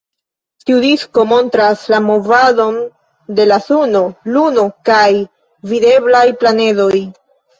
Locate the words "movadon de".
2.05-3.45